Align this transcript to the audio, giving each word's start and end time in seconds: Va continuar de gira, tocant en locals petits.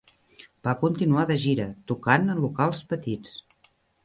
Va 0.67 0.71
continuar 0.83 1.25
de 1.31 1.37
gira, 1.43 1.67
tocant 1.93 2.27
en 2.37 2.43
locals 2.47 2.83
petits. 2.97 3.39